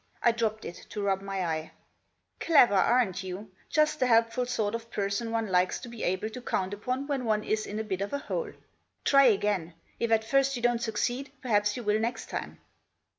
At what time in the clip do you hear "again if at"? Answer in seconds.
9.25-10.23